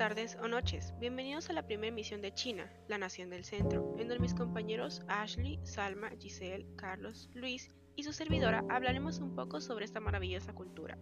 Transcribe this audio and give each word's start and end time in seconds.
tardes 0.00 0.38
o 0.42 0.48
noches. 0.48 0.94
Bienvenidos 0.98 1.50
a 1.50 1.52
la 1.52 1.66
primera 1.66 1.88
emisión 1.88 2.22
de 2.22 2.32
China, 2.32 2.72
la 2.88 2.96
nación 2.96 3.28
del 3.28 3.44
centro, 3.44 3.94
en 3.98 4.08
donde 4.08 4.18
mis 4.18 4.32
compañeros 4.32 5.02
Ashley, 5.08 5.60
Salma, 5.62 6.08
Giselle, 6.18 6.66
Carlos, 6.76 7.28
Luis 7.34 7.68
y 7.96 8.04
su 8.04 8.14
servidora 8.14 8.64
hablaremos 8.70 9.18
un 9.18 9.34
poco 9.34 9.60
sobre 9.60 9.84
esta 9.84 10.00
maravillosa 10.00 10.54
cultura. 10.54 10.96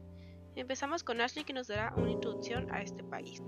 Empezamos 0.57 1.05
con 1.05 1.21
Ashley 1.21 1.45
que 1.45 1.53
nos 1.53 1.69
dará 1.69 1.95
una 1.97 2.11
introducción 2.11 2.67
a 2.75 2.83
este 2.83 3.05
país. 3.05 3.41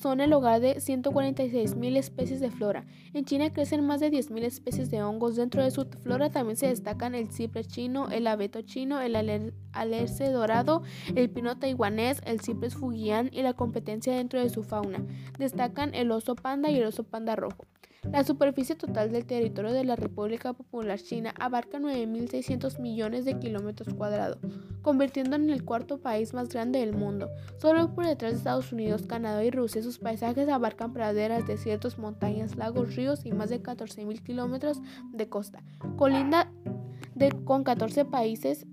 son 0.00 0.20
el 0.20 0.32
hogar 0.32 0.60
de 0.60 0.76
146.000 0.76 1.96
especies 1.96 2.40
de 2.40 2.50
flora. 2.50 2.86
En 3.14 3.24
China 3.24 3.52
crecen 3.52 3.86
más 3.86 4.00
de 4.00 4.10
10.000 4.10 4.44
especies 4.44 4.90
de 4.90 5.02
hongos. 5.02 5.36
Dentro 5.36 5.62
de 5.62 5.70
su 5.70 5.84
flora 5.84 6.30
también 6.30 6.56
se 6.56 6.66
destacan 6.68 7.14
el 7.14 7.30
ciprés 7.30 7.68
chino, 7.68 8.08
el 8.10 8.26
abeto 8.26 8.62
chino, 8.62 9.00
el 9.00 9.16
alerce 9.72 10.30
dorado, 10.30 10.82
el 11.14 11.30
pino 11.30 11.58
taiwanés, 11.58 12.20
el 12.24 12.40
ciprés 12.40 12.74
fujian 12.74 13.30
y 13.32 13.42
la 13.42 13.54
competencia 13.54 14.14
dentro 14.14 14.40
de 14.40 14.50
su 14.50 14.62
fauna. 14.62 15.04
Destacan 15.38 15.94
el 15.94 16.10
oso 16.10 16.34
panda 16.34 16.70
y 16.70 16.76
el 16.76 16.84
oso 16.84 17.04
panda 17.04 17.36
rojo. 17.36 17.66
La 18.04 18.24
superficie 18.24 18.76
total 18.76 19.10
del 19.12 19.26
territorio 19.26 19.72
de 19.72 19.84
la 19.84 19.96
República 19.96 20.52
Popular 20.52 21.00
China 21.00 21.34
abarca 21.38 21.78
9.600 21.78 22.78
millones 22.78 23.24
de 23.24 23.38
kilómetros 23.38 23.92
cuadrados, 23.94 24.38
convirtiendo 24.82 25.36
en 25.36 25.50
el 25.50 25.64
cuarto 25.64 25.98
país 26.00 26.32
más 26.32 26.48
grande 26.48 26.78
del 26.78 26.94
mundo. 26.94 27.28
Solo 27.58 27.94
por 27.94 28.06
detrás 28.06 28.32
de 28.32 28.38
Estados 28.38 28.72
Unidos, 28.72 29.06
Canadá 29.06 29.44
y 29.44 29.50
Rusia, 29.50 29.82
sus 29.82 29.98
paisajes 29.98 30.48
abarcan 30.48 30.92
praderas, 30.92 31.46
desiertos, 31.46 31.98
montañas, 31.98 32.56
lagos, 32.56 32.94
ríos 32.94 33.26
y 33.26 33.32
más 33.32 33.50
de 33.50 33.62
14.000 33.62 34.22
kilómetros 34.22 34.80
de 35.12 35.28
costa. 35.28 35.62
Colinda 35.96 36.50
con 37.44 37.64
14 37.64 38.04
países 38.04 38.66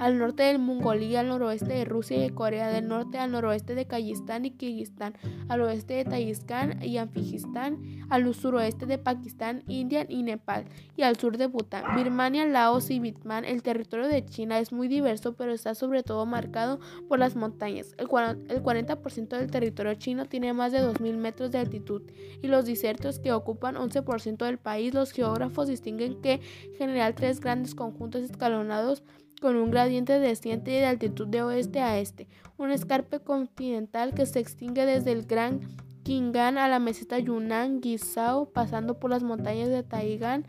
al 0.00 0.18
norte 0.18 0.44
de 0.44 0.56
Mongolia, 0.56 1.20
al 1.20 1.28
noroeste 1.28 1.74
de 1.74 1.84
Rusia 1.84 2.24
y 2.24 2.30
Corea 2.30 2.68
del 2.68 2.88
Norte, 2.88 3.18
al 3.18 3.32
noroeste 3.32 3.74
de 3.74 3.86
Kayistán 3.86 4.46
y 4.46 4.50
Kirguistán, 4.52 5.12
al 5.48 5.60
oeste 5.60 5.92
de 5.92 6.04
Tayikistán 6.06 6.82
y 6.82 6.96
Anfijistán, 6.96 8.06
al 8.08 8.34
suroeste 8.34 8.86
de 8.86 8.96
Pakistán, 8.96 9.62
India 9.68 10.06
y 10.08 10.22
Nepal, 10.22 10.64
y 10.96 11.02
al 11.02 11.16
sur 11.16 11.36
de 11.36 11.46
Bután, 11.46 11.84
Birmania, 11.94 12.46
Laos 12.46 12.90
y 12.90 12.98
Vietnam. 12.98 13.44
El 13.44 13.62
territorio 13.62 14.08
de 14.08 14.24
China 14.24 14.58
es 14.58 14.72
muy 14.72 14.88
diverso, 14.88 15.34
pero 15.34 15.52
está 15.52 15.74
sobre 15.74 16.02
todo 16.02 16.24
marcado 16.24 16.80
por 17.06 17.18
las 17.18 17.36
montañas. 17.36 17.94
El 17.98 18.08
40% 18.08 19.28
del 19.28 19.50
territorio 19.50 19.94
chino 19.94 20.24
tiene 20.24 20.54
más 20.54 20.72
de 20.72 20.80
2.000 20.80 21.16
metros 21.18 21.50
de 21.50 21.58
altitud, 21.58 22.02
y 22.40 22.48
los 22.48 22.64
desiertos 22.64 23.18
que 23.18 23.32
ocupan 23.32 23.74
11% 23.74 24.46
del 24.46 24.56
país, 24.56 24.94
los 24.94 25.12
geógrafos 25.12 25.68
distinguen 25.68 26.22
que 26.22 26.40
en 26.64 26.74
general 26.78 27.14
tres 27.14 27.38
grandes 27.40 27.74
conjuntos 27.74 28.22
escalonados 28.22 29.02
con 29.40 29.56
un 29.56 29.70
gradiente 29.70 30.18
desciente 30.20 30.70
de 30.70 30.86
altitud 30.86 31.26
de 31.26 31.42
oeste 31.42 31.80
a 31.80 31.98
este, 31.98 32.28
un 32.58 32.70
escarpe 32.70 33.20
continental 33.20 34.14
que 34.14 34.26
se 34.26 34.38
extingue 34.38 34.86
desde 34.86 35.12
el 35.12 35.26
Gran 35.26 35.60
Qingan 36.04 36.58
a 36.58 36.68
la 36.68 36.78
meseta 36.78 37.18
Yunnan, 37.18 37.80
Guizhou, 37.80 38.52
pasando 38.52 38.98
por 38.98 39.10
las 39.10 39.22
montañas 39.22 39.68
de 39.68 39.82
Taigan 39.82 40.44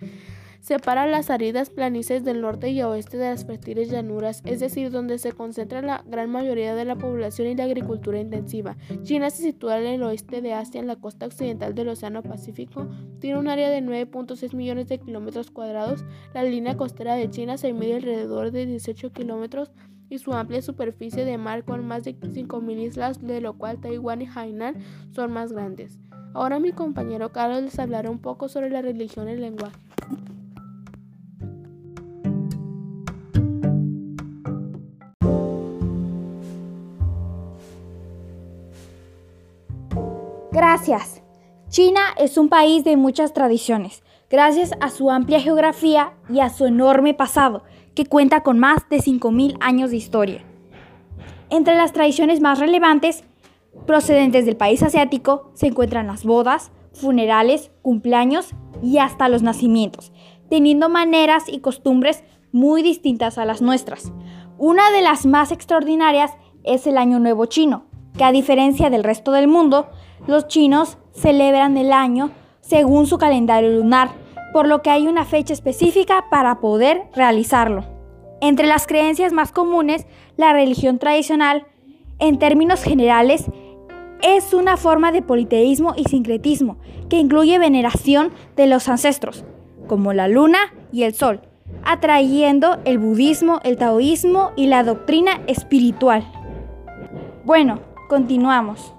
Separa 0.62 1.08
las 1.08 1.32
áridas 1.32 1.72
planicies 1.72 2.24
del 2.24 2.40
norte 2.40 2.70
y 2.70 2.84
oeste 2.84 3.18
de 3.18 3.32
las 3.32 3.48
fértiles 3.48 3.90
llanuras, 3.90 4.44
es 4.46 4.60
decir, 4.60 4.92
donde 4.92 5.18
se 5.18 5.32
concentra 5.32 5.82
la 5.82 6.04
gran 6.06 6.30
mayoría 6.30 6.76
de 6.76 6.86
la 6.86 6.96
población 6.96 7.48
y 7.48 7.56
la 7.56 7.64
agricultura 7.64 8.20
intensiva. 8.20 8.78
China 9.02 9.32
se 9.32 9.42
sitúa 9.42 9.80
en 9.80 9.88
el 9.88 10.04
oeste 10.04 10.40
de 10.44 10.54
Asia, 10.54 10.80
en 10.80 10.86
la 10.86 10.98
costa 10.98 11.26
occidental 11.26 11.74
del 11.74 11.90
Océano 11.90 12.22
Pacífico. 12.22 12.88
Tiene 13.20 13.40
un 13.40 13.48
área 13.48 13.72
de 13.72 13.82
9.6 13.82 14.54
millones 14.54 14.88
de 14.88 15.00
kilómetros 15.00 15.50
cuadrados. 15.50 16.06
La 16.36 16.44
línea 16.44 16.78
costera 16.78 17.16
de 17.16 17.32
China 17.32 17.58
se 17.58 17.74
mide 17.74 17.96
alrededor 17.96 18.52
de 18.52 18.68
18 18.68 19.14
kilómetros 19.14 19.72
y 20.10 20.20
su 20.20 20.32
amplia 20.32 20.62
superficie 20.62 21.26
de 21.26 21.40
mar 21.40 21.66
con 21.66 21.88
más 21.88 22.04
de 22.04 22.16
5.000 22.16 22.88
islas, 22.88 23.20
de 23.20 23.42
lo 23.42 23.54
cual 23.54 23.82
Taiwán 23.82 24.22
y 24.22 24.28
Hainan 24.28 24.76
son 25.10 25.32
más 25.32 25.54
grandes. 25.54 25.98
Ahora 26.36 26.60
mi 26.60 26.72
compañero 26.72 27.32
Carlos 27.32 27.64
les 27.64 27.80
hablará 27.80 28.12
un 28.12 28.20
poco 28.20 28.48
sobre 28.48 28.70
la 28.70 28.84
religión 28.84 29.28
y 29.28 29.32
el 29.32 29.42
lenguaje. 29.42 29.91
Gracias. 40.62 41.24
China 41.70 42.02
es 42.20 42.38
un 42.38 42.48
país 42.48 42.84
de 42.84 42.96
muchas 42.96 43.34
tradiciones, 43.34 44.04
gracias 44.30 44.74
a 44.80 44.92
su 44.92 45.10
amplia 45.10 45.40
geografía 45.40 46.14
y 46.30 46.40
a 46.40 46.52
su 46.52 46.68
enorme 46.68 47.16
pasado, 47.16 47.64
que 47.96 48.06
cuenta 48.06 48.44
con 48.44 48.60
más 48.60 48.88
de 48.88 48.98
5.000 48.98 49.58
años 49.60 49.90
de 49.90 49.98
historia. 49.98 50.44
Entre 51.50 51.74
las 51.74 51.94
tradiciones 51.94 52.42
más 52.42 52.60
relevantes, 52.60 53.24
procedentes 53.88 54.46
del 54.46 54.56
país 54.56 54.84
asiático, 54.84 55.50
se 55.56 55.66
encuentran 55.66 56.06
las 56.06 56.26
bodas, 56.26 56.72
funerales, 56.94 57.72
cumpleaños 57.82 58.52
y 58.84 59.00
hasta 59.00 59.30
los 59.30 59.42
nacimientos, 59.42 60.14
teniendo 60.48 60.90
maneras 60.90 61.46
y 61.48 61.62
costumbres 61.62 62.24
muy 62.52 62.84
distintas 62.84 63.40
a 63.40 63.46
las 63.46 63.64
nuestras. 63.64 64.14
Una 64.60 64.92
de 64.92 65.02
las 65.02 65.26
más 65.26 65.52
extraordinarias 65.52 66.34
es 66.64 66.86
el 66.86 67.00
Año 67.00 67.18
Nuevo 67.18 67.48
chino, 67.48 67.86
que 68.16 68.24
a 68.26 68.32
diferencia 68.32 68.92
del 68.92 69.04
resto 69.04 69.32
del 69.32 69.48
mundo, 69.48 69.90
los 70.28 70.48
chinos 70.48 70.98
celebran 71.14 71.78
el 71.78 71.92
año 71.92 72.32
según 72.62 73.08
su 73.08 73.18
calendario 73.18 73.70
lunar, 73.70 74.12
por 74.54 74.68
lo 74.68 74.82
que 74.82 74.90
hay 74.90 75.08
una 75.08 75.26
fecha 75.26 75.54
específica 75.54 76.26
para 76.30 76.60
poder 76.60 77.04
realizarlo. 77.16 77.86
Entre 78.42 78.68
las 78.68 78.88
creencias 78.88 79.34
más 79.34 79.52
comunes, 79.52 80.08
la 80.38 80.54
religión 80.54 81.00
tradicional, 81.00 81.68
en 82.20 82.40
términos 82.40 82.84
generales, 82.84 83.46
es 84.22 84.54
una 84.54 84.78
forma 84.78 85.12
de 85.12 85.22
politeísmo 85.22 85.94
y 85.98 86.04
sincretismo 86.04 86.78
que 87.10 87.18
incluye 87.18 87.58
veneración 87.58 88.32
de 88.56 88.68
los 88.68 88.88
ancestros, 88.88 89.44
como 89.88 90.14
la 90.14 90.28
luna 90.28 90.60
y 90.92 91.04
el 91.04 91.14
sol, 91.14 91.42
atrayendo 91.84 92.80
el 92.86 93.00
budismo, 93.00 93.60
el 93.64 93.78
taoísmo 93.78 94.52
y 94.56 94.68
la 94.68 94.84
doctrina 94.84 95.42
espiritual. 95.48 96.24
Bueno, 97.44 97.80
continuamos. 98.08 98.94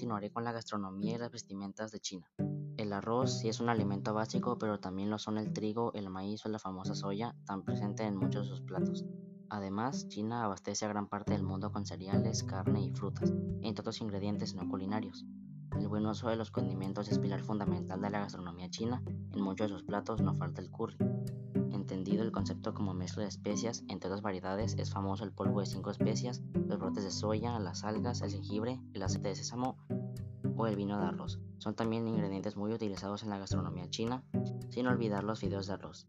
Continuaré 0.00 0.30
con 0.30 0.44
la 0.44 0.52
gastronomía 0.52 1.16
y 1.16 1.18
las 1.18 1.30
vestimentas 1.30 1.92
de 1.92 2.00
China. 2.00 2.26
El 2.78 2.94
arroz 2.94 3.38
sí 3.38 3.50
es 3.50 3.60
un 3.60 3.68
alimento 3.68 4.14
básico, 4.14 4.56
pero 4.56 4.80
también 4.80 5.10
lo 5.10 5.18
son 5.18 5.36
el 5.36 5.52
trigo, 5.52 5.92
el 5.92 6.08
maíz 6.08 6.46
o 6.46 6.48
la 6.48 6.58
famosa 6.58 6.94
soya, 6.94 7.36
tan 7.44 7.64
presente 7.64 8.04
en 8.04 8.16
muchos 8.16 8.48
de 8.48 8.56
sus 8.56 8.62
platos. 8.62 9.04
Además, 9.50 10.08
China 10.08 10.42
abastece 10.42 10.86
a 10.86 10.88
gran 10.88 11.06
parte 11.06 11.34
del 11.34 11.42
mundo 11.42 11.70
con 11.70 11.84
cereales, 11.84 12.44
carne 12.44 12.80
y 12.82 12.92
frutas, 12.92 13.30
entre 13.60 13.82
otros 13.82 14.00
ingredientes 14.00 14.54
no 14.54 14.66
culinarios. 14.70 15.26
El 15.78 15.86
buen 15.86 16.06
uso 16.06 16.30
de 16.30 16.36
los 16.36 16.50
condimentos 16.50 17.10
es 17.10 17.18
pilar 17.18 17.42
fundamental 17.42 18.00
de 18.00 18.08
la 18.08 18.20
gastronomía 18.20 18.70
china. 18.70 19.02
En 19.06 19.42
muchos 19.42 19.68
de 19.68 19.76
sus 19.76 19.84
platos 19.84 20.22
no 20.22 20.34
falta 20.34 20.62
el 20.62 20.70
curry. 20.70 20.96
Entendido 21.72 22.22
el 22.22 22.32
concepto 22.32 22.72
como 22.72 22.94
mezcla 22.94 23.22
de 23.24 23.28
especias, 23.28 23.84
entre 23.88 24.08
otras 24.08 24.22
variedades, 24.22 24.76
es 24.78 24.90
famoso 24.90 25.24
el 25.24 25.32
polvo 25.32 25.60
de 25.60 25.66
cinco 25.66 25.90
especias, 25.90 26.42
los 26.54 26.78
brotes 26.78 27.04
de 27.04 27.10
soya, 27.10 27.58
las 27.58 27.84
algas, 27.84 28.22
el 28.22 28.30
jengibre, 28.30 28.80
el 28.94 29.02
aceite 29.02 29.28
de 29.28 29.36
sésamo 29.36 29.76
o 30.60 30.66
el 30.66 30.76
vino 30.76 30.98
de 31.00 31.06
arroz. 31.06 31.40
Son 31.58 31.74
también 31.74 32.06
ingredientes 32.06 32.56
muy 32.56 32.72
utilizados 32.72 33.22
en 33.22 33.30
la 33.30 33.38
gastronomía 33.38 33.88
china, 33.88 34.22
sin 34.68 34.86
olvidar 34.86 35.24
los 35.24 35.40
fideos 35.40 35.66
de 35.66 35.74
arroz. 35.74 36.06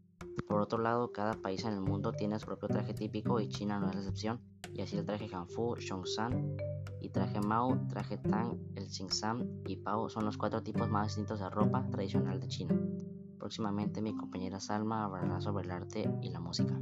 Por 0.48 0.60
otro 0.60 0.78
lado, 0.78 1.12
cada 1.12 1.34
país 1.34 1.64
en 1.64 1.74
el 1.74 1.80
mundo 1.80 2.12
tiene 2.12 2.38
su 2.38 2.46
propio 2.46 2.68
traje 2.68 2.94
típico 2.94 3.40
y 3.40 3.48
China 3.48 3.78
no 3.78 3.88
es 3.88 3.94
la 3.94 4.00
excepción, 4.00 4.40
y 4.74 4.82
así 4.82 4.96
el 4.96 5.04
traje 5.04 5.28
Hanfu, 5.32 5.76
Zhongshan 5.76 6.56
y 7.00 7.08
traje 7.10 7.40
Mao, 7.40 7.86
traje 7.88 8.18
Tang, 8.18 8.58
el 8.74 8.88
Xingsan 8.88 9.62
y 9.66 9.76
Pao 9.76 10.08
son 10.08 10.24
los 10.24 10.36
cuatro 10.36 10.62
tipos 10.62 10.88
más 10.88 11.08
distintos 11.08 11.40
de 11.40 11.50
ropa 11.50 11.86
tradicional 11.90 12.40
de 12.40 12.48
China. 12.48 12.78
Próximamente 13.38 14.00
mi 14.00 14.14
compañera 14.14 14.60
Salma 14.60 15.04
hablará 15.04 15.40
sobre 15.40 15.64
el 15.64 15.70
arte 15.72 16.10
y 16.22 16.30
la 16.30 16.40
música. 16.40 16.80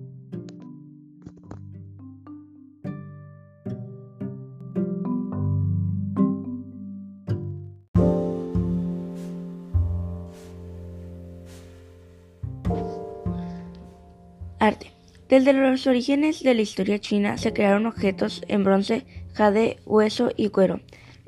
Arte. 14.61 14.93
Desde 15.31 15.55
los 15.55 15.87
orígenes 15.87 16.43
de 16.43 16.55
la 16.55 16.61
historia 16.61 16.99
china 16.99 17.39
se 17.39 17.55
crearon 17.55 17.87
objetos 17.87 18.43
en 18.47 18.63
bronce, 18.63 19.07
jade, 19.33 19.79
hueso 19.87 20.33
y 20.37 20.51
cuero. 20.51 20.81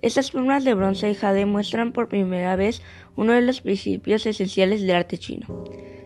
Estas 0.02 0.30
formas 0.32 0.64
de 0.64 0.74
bronce 0.74 1.10
y 1.10 1.14
jade 1.14 1.46
muestran 1.46 1.92
por 1.92 2.08
primera 2.08 2.56
vez 2.56 2.82
uno 3.16 3.32
de 3.32 3.40
los 3.40 3.62
principios 3.62 4.26
esenciales 4.26 4.82
del 4.82 4.96
arte 4.96 5.16
chino, 5.16 5.64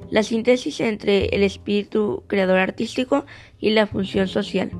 la 0.08 0.22
síntesis 0.22 0.78
entre 0.80 1.26
el 1.26 1.42
espíritu 1.42 2.22
creador 2.28 2.58
artístico 2.58 3.26
y 3.58 3.70
la 3.70 3.88
función 3.88 4.28
social 4.28 4.70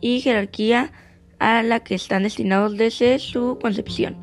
y 0.00 0.20
jerarquía 0.20 0.92
a 1.38 1.62
la 1.62 1.80
que 1.80 1.94
están 1.94 2.24
destinados 2.24 2.76
desde 2.76 3.20
su 3.20 3.58
concepción. 3.62 4.16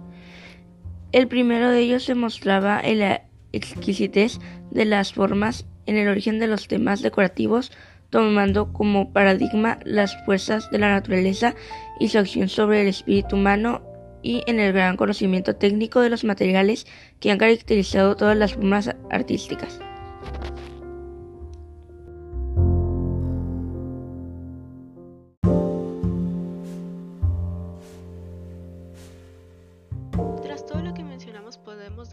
El 1.14 1.30
primero 1.30 1.70
de 1.70 1.80
ellos 1.80 2.04
se 2.04 2.14
mostraba 2.14 2.82
en 2.84 3.00
la 3.00 3.22
exquisitez 3.54 4.40
de 4.70 4.84
las 4.84 5.14
formas 5.14 5.66
en 5.88 5.98
el 5.98 6.08
origen 6.08 6.40
de 6.40 6.48
los 6.48 6.68
temas 6.68 7.02
decorativos 7.02 7.72
tomando 8.10 8.72
como 8.72 9.12
paradigma 9.12 9.80
las 9.84 10.16
fuerzas 10.24 10.70
de 10.72 10.80
la 10.80 10.90
naturaleza 10.90 11.56
y 12.00 12.10
su 12.10 12.20
acción 12.20 12.50
sobre 12.50 12.82
el 12.82 12.88
espíritu 12.88 13.36
humano 13.36 13.82
y 14.22 14.44
en 14.48 14.60
el 14.60 14.74
gran 14.74 14.98
conocimiento 14.98 15.56
técnico 15.56 16.02
de 16.02 16.10
los 16.10 16.24
materiales 16.24 16.88
que 17.20 17.32
han 17.32 17.38
caracterizado 17.38 18.16
todas 18.16 18.38
las 18.38 18.54
formas 18.54 18.96
artísticas. 19.10 19.80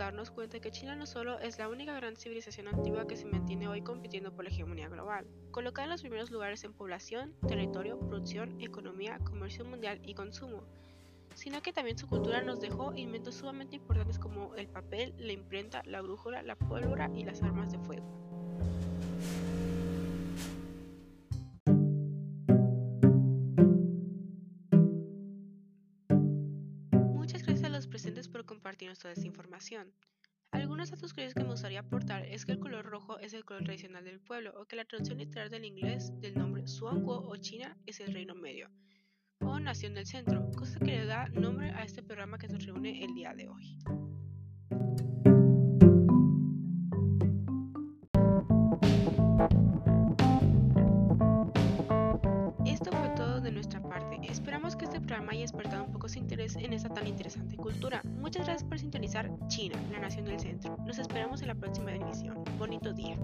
Darnos 0.05 0.31
cuenta 0.31 0.61
que 0.61 0.71
China 0.71 0.97
no 0.97 1.06
solo 1.06 1.39
es 1.39 1.59
la 1.59 1.69
única 1.69 1.95
gran 1.95 2.17
civilización 2.17 2.69
antigua 2.69 3.06
que 3.06 3.17
se 3.17 3.25
mantiene 3.25 3.69
hoy 3.69 3.83
compitiendo 3.83 4.35
por 4.35 4.45
la 4.45 4.51
hegemonía 4.51 4.89
global, 4.89 5.27
colocada 5.51 5.85
en 5.85 5.91
los 5.91 6.03
primeros 6.03 6.31
lugares 6.31 6.62
en 6.65 6.73
población, 6.73 7.35
territorio, 7.49 7.99
producción, 7.99 8.61
economía, 8.61 9.19
comercio 9.21 9.65
mundial 9.65 10.01
y 10.05 10.15
consumo, 10.15 10.62
sino 11.35 11.62
que 11.62 11.73
también 11.73 11.99
su 11.99 12.06
cultura 12.06 12.43
nos 12.43 12.61
dejó 12.61 12.95
inventos 12.95 13.37
sumamente 13.37 13.77
importantes 13.77 14.19
como 14.19 14.55
el 14.56 14.69
papel, 14.69 15.15
la 15.19 15.33
imprenta, 15.33 15.83
la 15.85 16.01
brújula, 16.03 16.43
la 16.43 16.56
pólvora 16.56 17.11
y 17.15 17.25
las 17.25 17.43
armas 17.43 17.73
de 17.73 17.79
fuego. 17.79 18.06
Por 28.75 28.79
compartirnos 28.79 28.99
toda 28.99 29.15
esta 29.15 29.26
información. 29.26 29.93
Algunos 30.50 30.91
datos 30.91 31.12
curiosos 31.12 31.35
que 31.35 31.43
me 31.44 31.50
gustaría 31.50 31.81
aportar 31.81 32.25
es 32.25 32.44
que 32.44 32.53
el 32.53 32.59
color 32.59 32.85
rojo 32.85 33.19
es 33.19 33.32
el 33.32 33.44
color 33.44 33.65
tradicional 33.65 34.05
del 34.05 34.21
pueblo 34.21 34.53
o 34.56 34.67
que 34.67 34.76
la 34.76 34.85
traducción 34.85 35.19
literal 35.19 35.49
del 35.50 35.65
inglés 35.65 36.12
del 36.21 36.35
nombre 36.35 36.67
Suanguo 36.67 37.25
o 37.29 37.37
China 37.37 37.76
es 37.87 38.00
el 38.00 38.12
Reino 38.12 38.35
Medio 38.35 38.69
o 39.41 39.61
Nación 39.61 39.94
del 39.94 40.06
Centro, 40.06 40.50
cosa 40.56 40.79
que 40.79 40.87
le 40.87 41.06
da 41.06 41.29
nombre 41.29 41.71
a 41.71 41.85
este 41.85 42.03
programa 42.03 42.38
que 42.38 42.49
nos 42.49 42.65
reúne 42.65 43.05
el 43.05 43.15
día 43.15 43.35
de 43.35 43.49
hoy. 43.49 43.79
Su 56.09 56.19
interés 56.19 56.56
en 56.56 56.73
esta 56.73 56.89
tan 56.89 57.06
interesante 57.06 57.56
cultura. 57.56 58.03
Muchas 58.21 58.47
gracias 58.47 58.69
por 58.69 58.79
sintonizar 58.79 59.31
China, 59.49 59.77
la 59.91 60.01
nación 60.01 60.25
del 60.25 60.39
centro. 60.41 60.77
Nos 60.87 60.99
esperamos 60.99 61.43
en 61.43 61.49
la 61.49 61.55
próxima 61.55 61.93
emisión. 61.93 62.45
Bonito 62.59 62.93
día. 62.93 63.17